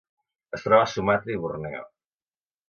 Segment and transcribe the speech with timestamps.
[0.57, 1.85] Es troba a Sumatra i Borneo.